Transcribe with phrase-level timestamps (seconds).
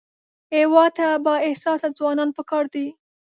[0.55, 2.87] هېواد ته بااحساسه ځوانان پکار دي